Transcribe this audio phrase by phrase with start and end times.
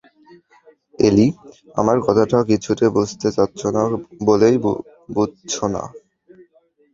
[0.99, 1.27] Alley,
[1.75, 3.83] আমার কথাটা কিছুতে বুঝতে চাচ্ছ না
[4.27, 4.55] বলেই
[5.15, 5.83] বুঝছ না।